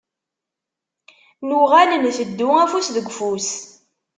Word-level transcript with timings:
Nuɣal 1.47 1.89
ntteddu 2.03 2.47
afus 2.63 2.87
deg 2.95 3.07
ufus. 3.11 3.49